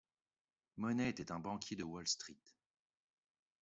[0.77, 2.55] Monnet était un banquier de Wall-Street.